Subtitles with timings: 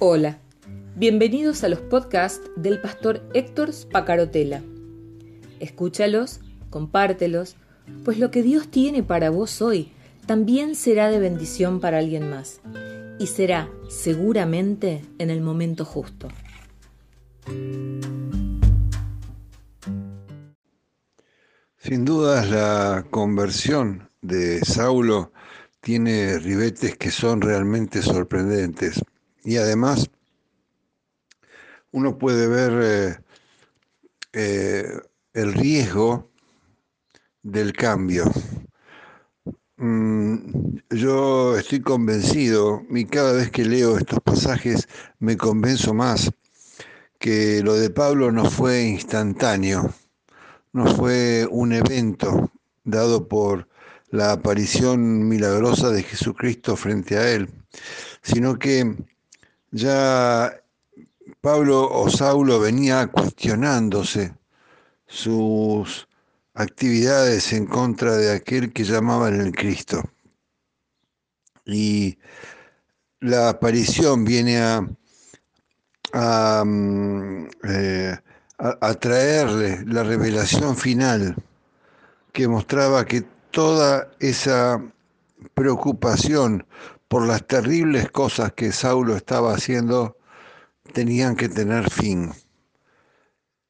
[0.00, 0.38] Hola,
[0.94, 4.62] bienvenidos a los podcasts del pastor Héctor Spacarotela.
[5.58, 6.38] Escúchalos,
[6.70, 7.56] compártelos,
[8.04, 9.90] pues lo que Dios tiene para vos hoy
[10.24, 12.60] también será de bendición para alguien más
[13.18, 16.28] y será seguramente en el momento justo.
[21.76, 25.32] Sin dudas la conversión de Saulo
[25.80, 29.02] tiene ribetes que son realmente sorprendentes
[29.48, 30.10] y además
[31.90, 33.18] uno puede ver eh,
[34.34, 35.00] eh,
[35.32, 36.30] el riesgo
[37.42, 38.30] del cambio.
[39.78, 44.86] Mm, yo estoy convencido y cada vez que leo estos pasajes
[45.18, 46.30] me convenzo más
[47.18, 49.94] que lo de Pablo no fue instantáneo,
[50.74, 52.52] no fue un evento
[52.84, 53.66] dado por
[54.10, 57.48] la aparición milagrosa de Jesucristo frente a él,
[58.22, 58.94] sino que
[59.70, 60.62] ya
[61.40, 64.34] Pablo o Saulo venía cuestionándose
[65.06, 66.08] sus
[66.54, 70.02] actividades en contra de aquel que llamaban el Cristo.
[71.64, 72.18] Y
[73.20, 74.88] la aparición viene a,
[76.12, 78.18] a, mm, eh,
[78.98, 81.36] traerle la revelación final
[82.32, 84.82] que mostraba que toda esa
[85.54, 86.66] preocupación
[87.08, 90.18] por las terribles cosas que Saulo estaba haciendo
[90.92, 92.32] tenían que tener fin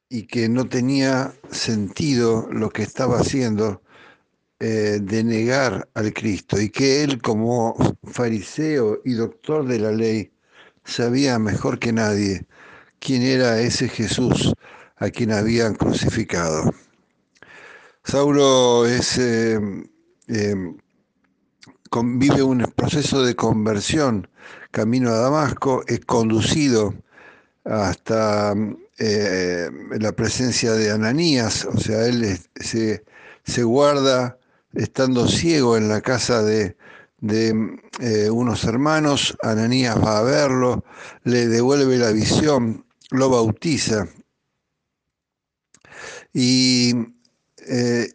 [0.09, 3.81] y que no tenía sentido lo que estaba haciendo
[4.59, 10.33] eh, de negar al Cristo y que él como fariseo y doctor de la ley
[10.83, 12.45] sabía mejor que nadie
[12.99, 14.53] quién era ese Jesús
[14.97, 16.73] a quien habían crucificado.
[18.03, 19.59] Saulo es, eh,
[20.27, 20.55] eh,
[21.91, 24.27] vive un proceso de conversión.
[24.71, 26.93] Camino a Damasco, es conducido
[27.65, 28.53] hasta
[28.97, 33.03] eh, la presencia de Ananías, o sea, él se,
[33.43, 34.37] se, guarda
[34.73, 36.75] estando ciego en la casa de,
[37.19, 40.83] de eh, unos hermanos, Ananías va a verlo,
[41.23, 44.07] le devuelve la visión, lo bautiza.
[46.33, 46.93] Y
[47.67, 48.13] eh,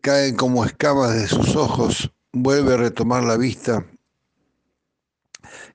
[0.00, 3.84] caen como escamas de sus ojos, vuelve a retomar la vista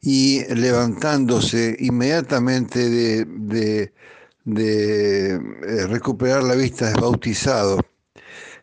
[0.02, 3.94] y levantándose inmediatamente de,
[4.56, 5.40] eh,
[5.88, 7.80] recuperar la vista es bautizado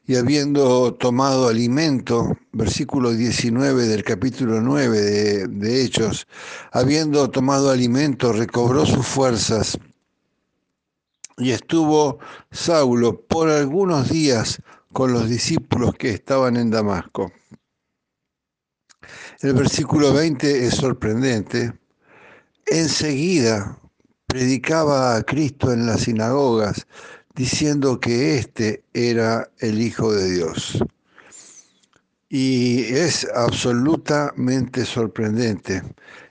[0.06, 6.26] y habiendo tomado alimento, versículo 19 del capítulo 9 de, de, Hechos,
[6.72, 9.78] habiendo tomado alimento, recobró sus fuerzas
[11.36, 12.18] y estuvo
[12.50, 17.30] Saulo por algunos días con los discípulos que estaban en Damasco.
[19.40, 21.72] El versículo 20 es sorprendente.
[22.66, 23.78] Enseguida
[24.26, 26.88] predicaba a Cristo en las sinagogas,
[27.36, 30.84] diciendo que éste era el Hijo de Dios.
[32.28, 35.84] Y es absolutamente sorprendente.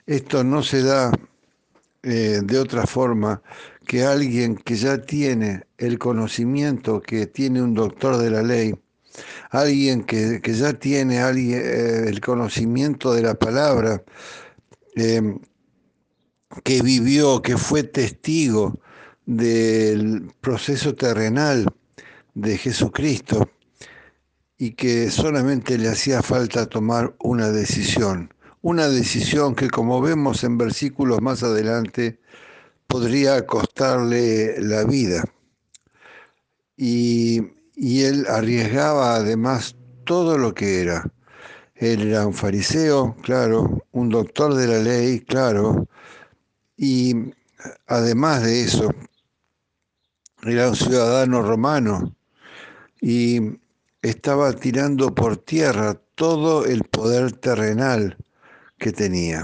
[0.05, 1.09] Esto no se da
[2.03, 3.41] eh, de otra forma
[3.87, 8.75] que alguien que ya tiene el conocimiento que tiene un doctor de la ley,
[9.49, 14.03] alguien que, ya tiene eh, el conocimiento de la palabra,
[14.95, 15.37] eh,
[16.63, 18.79] que vivió, que fue testigo
[19.25, 21.65] del proceso terrenal
[22.33, 23.49] de Jesucristo
[24.57, 30.57] y que solamente le hacía falta tomar una decisión, una decisión que como vemos en
[30.57, 32.19] versículos más adelante
[32.87, 35.23] podría costarle la vida.
[36.75, 41.11] Y y él arriesgaba además todo lo que era.
[41.75, 45.87] Él era un fariseo, claro, un doctor de la ley, claro,
[46.75, 47.13] y
[47.85, 48.89] además de eso,
[50.41, 52.15] era un ciudadano romano
[52.99, 53.59] y
[54.01, 58.17] estaba tirando por tierra todo el poder terrenal
[58.79, 59.43] que tenía.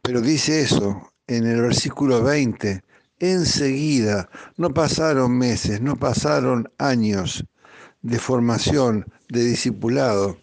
[0.00, 2.82] Pero dice eso en el versículo 20,
[3.20, 7.44] enseguida, no pasaron meses, no pasaron años
[8.02, 10.38] de formación, de discipulado,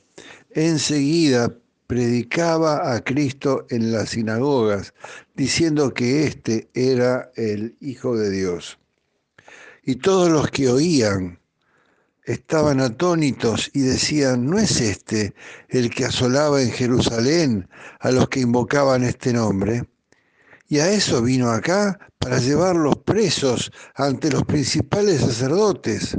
[0.51, 1.53] enseguida
[1.87, 4.93] predicaba a Cristo en las sinagogas,
[5.35, 8.77] diciendo que éste era el Hijo de Dios.
[9.83, 11.39] Y todos los que oían
[12.25, 15.33] estaban atónitos y decían, ¿no es este
[15.69, 17.69] el que asolaba en Jerusalén
[17.99, 19.87] a los que invocaban este nombre?
[20.67, 26.17] Y a eso vino acá para llevarlos presos ante los principales sacerdotes.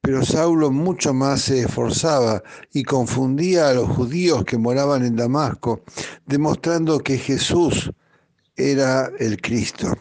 [0.00, 2.42] pero Saulo mucho más se esforzaba
[2.74, 5.82] y confundía a los judíos que moraban en Damasco,
[6.26, 7.90] demostrando que Jesús
[8.54, 9.94] era el Cristo.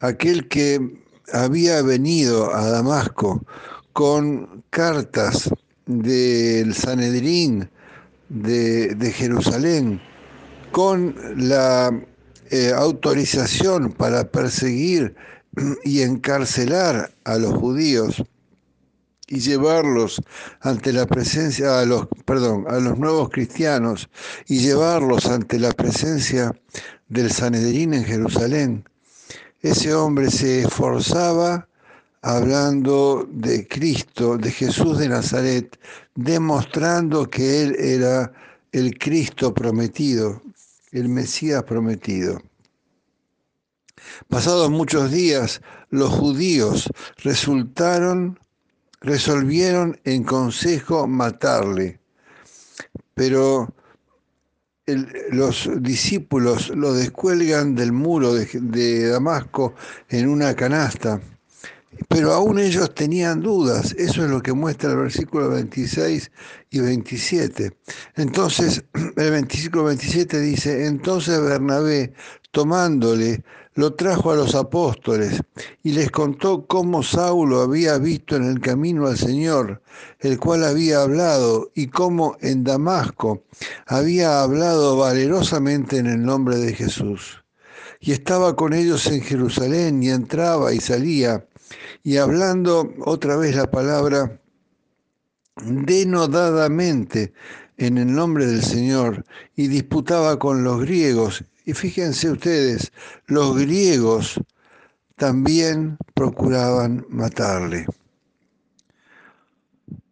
[0.00, 3.44] Aquel que había venido a Damasco
[3.92, 5.50] con cartas
[5.86, 7.70] del Sanedrín
[8.28, 10.00] de, Jerusalén,
[10.72, 11.90] con la
[12.50, 15.14] eh, autorización para perseguir
[15.84, 18.22] y encarcelar a los judíos
[19.26, 20.22] y llevarlos
[20.60, 24.08] ante la presencia a los perdón a los nuevos cristianos
[24.46, 26.54] y llevarlos ante la presencia
[27.08, 28.84] del Sanedrín en Jerusalén
[29.60, 31.68] ese hombre se esforzaba
[32.22, 35.76] hablando de Cristo, de Jesús de Nazaret,
[36.14, 38.32] demostrando que Él era
[38.70, 40.40] el Cristo prometido,
[40.92, 42.40] el Mesías prometido.
[44.28, 46.88] Pasados muchos días, los judíos
[47.18, 48.38] resultaron,
[49.00, 52.00] resolvieron en consejo matarle,
[53.14, 53.74] pero
[55.30, 59.74] los discípulos lo descuelgan del muro de, Damasco
[60.08, 61.20] en una canasta.
[62.08, 66.30] Pero aún ellos tenían dudas, eso es lo que muestra el versículo 26
[66.70, 67.76] y 27.
[68.16, 68.84] Entonces,
[69.16, 72.12] el versículo 27 dice, entonces Bernabé,
[72.50, 73.42] tomándole,
[73.78, 75.40] lo trajo a los apóstoles
[75.84, 79.80] y les contó cómo Saulo había visto en el camino al Señor,
[80.18, 83.44] el cual había hablado, y cómo en Damasco
[83.86, 87.44] había hablado valerosamente en el nombre de Jesús.
[88.00, 91.46] Y estaba con ellos en Jerusalén y entraba y salía,
[92.02, 94.40] y hablando otra vez la palabra
[95.62, 97.32] denodadamente
[97.76, 99.24] en el nombre del Señor,
[99.54, 102.90] y disputaba con los griegos y fíjense ustedes,
[103.26, 104.40] los griegos
[105.16, 107.84] también procuraban matarle.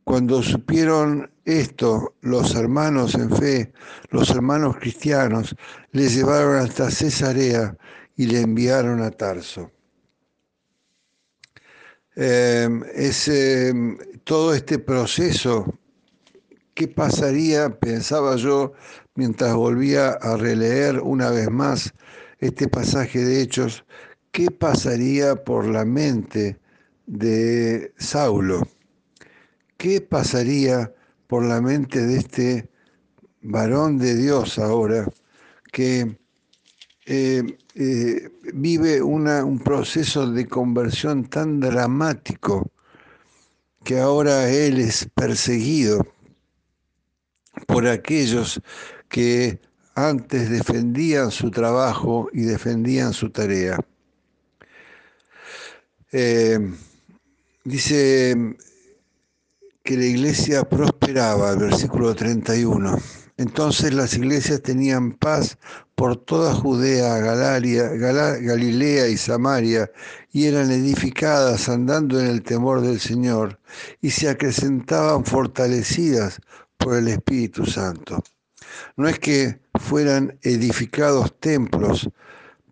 [0.05, 3.73] Cuando supieron esto, los hermanos en fe,
[4.11, 5.57] los hermanos cristianos,
[5.93, 7.75] le llevaron hasta Cesarea
[8.19, 9.71] y le enviaron a Tarso.
[12.19, 15.67] Em, em, todo este proceso,
[16.73, 18.73] ¿qué pasaría, pensaba yo,
[19.17, 21.93] mientras volvía a releer una vez más
[22.39, 23.85] este pasaje de Hechos,
[24.33, 26.59] ¿qué pasaría por la mente
[27.07, 28.67] de Saulo?
[29.77, 30.95] ¿Qué pasaría
[31.27, 32.71] por la mente de este
[33.43, 35.07] varón de Dios ahora
[35.71, 36.17] que
[37.09, 42.69] eh, eh, vive un proceso de conversión tan dramático
[43.85, 46.05] que ahora él es perseguido
[47.69, 48.61] por aquellos
[49.09, 49.61] que
[49.95, 53.79] antes defendían su trabajo y defendían su tarea.
[56.11, 56.59] Eh,
[57.63, 58.57] dice
[59.85, 62.99] que la iglesia prosperaba, versículo 31.
[63.39, 65.59] Entonces las iglesias tenían paz
[65.95, 69.91] por toda Judea, Galaria, Galilea y Samaria,
[70.33, 73.61] y eran edificadas andando en el temor del Señor,
[74.01, 76.41] y se acrecentaban fortalecidas
[76.79, 78.23] por el Espíritu Santo.
[78.97, 82.09] No es que fueran edificados templos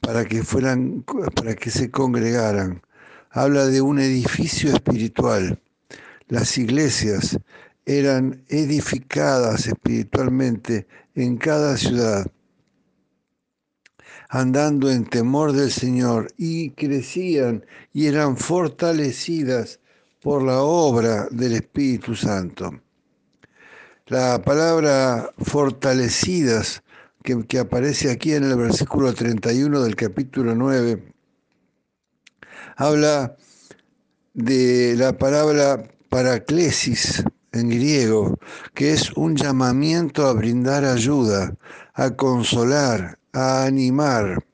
[0.01, 2.83] para que fueran para que se congregaran.
[3.31, 5.61] Habla de un edificio espiritual.
[6.29, 7.39] Las iglesias
[7.87, 12.27] eran edificadas espiritualmente en cada ciudad,
[14.29, 19.81] andando en temor del Señor y crecían y eran fortalecidas
[20.21, 22.81] por la obra del Espíritu Santo.
[24.07, 26.83] La palabra fortalecidas
[27.23, 31.15] que, aparece aquí en el versículo 31 del capítulo 9
[32.77, 33.37] habla
[34.35, 37.25] de la palabra paraclesis
[37.55, 38.39] en griego,
[38.75, 41.57] que es un llamamiento a brindar ayuda,
[41.95, 44.45] a consolar, a animar.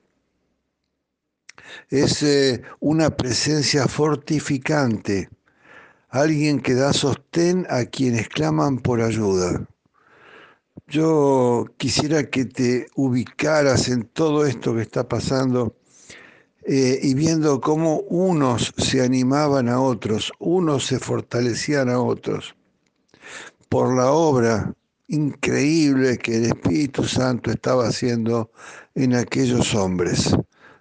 [1.88, 5.28] Es eh, una presencia fortificante
[6.10, 9.66] alguien que da sostén a quienes claman por ayuda.
[10.88, 15.76] Yo quisiera que te ubicaras en todo esto que está pasando
[16.64, 22.56] eh, y viendo cómo unos se animaban a otros, unos se fortalecían a otros
[23.70, 24.74] por la obra
[25.06, 28.50] increíble que el Espíritu Santo estaba haciendo
[28.94, 30.36] en aquellos hombres.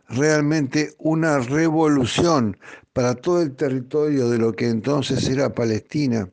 [0.09, 2.57] Realmente una revolución
[2.91, 6.29] para todo el territorio de lo que entonces era Palestina,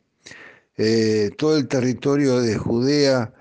[0.78, 3.32] eh, todo el territorio de Judea,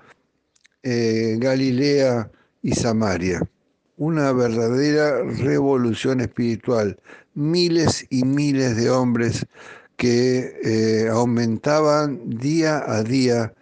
[0.82, 2.30] eh, Galilea
[2.62, 3.40] y Samaria.
[3.98, 7.00] una verdadera revolución espiritual.
[7.32, 9.46] Miles y miles de hombres
[9.96, 13.52] que eh, aumentaban día a día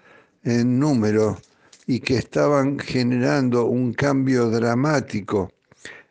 [0.42, 1.38] en número
[1.86, 5.50] y que estaban generando un cambio dramático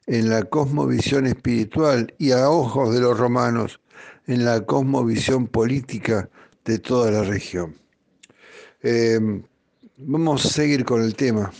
[0.05, 3.79] en la cosmovisión espiritual y a ojos de los romanos
[4.27, 6.29] en la cosmovisión política
[6.65, 7.75] de toda la región.
[8.81, 9.43] Em,
[9.97, 11.51] vamos a seguir con el tema.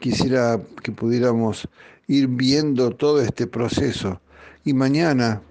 [0.00, 1.68] Quisiera que pudiéramos
[2.06, 4.20] ir viendo todo este proceso
[4.64, 5.42] y mañana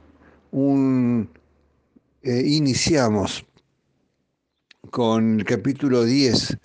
[0.51, 1.29] un,
[2.23, 3.45] eh, iniciamos
[4.91, 6.57] con el capítulo 10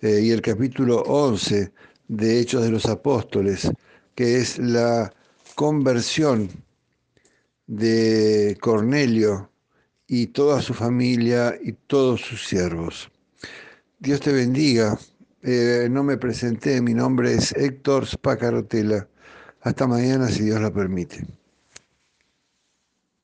[0.00, 1.72] eh, y el capítulo 11
[2.08, 3.70] de Hechos de los Apóstoles,
[4.14, 5.12] que es la
[5.54, 6.48] conversión
[7.66, 9.50] de Cornelio
[10.06, 13.10] y toda su familia y todos sus siervos.
[13.98, 14.98] Dios te bendiga.
[15.42, 19.08] Eh, no me presenté, mi nombre es Héctor Spacarotela.
[19.60, 21.41] Hasta mañana si Dios lo permite.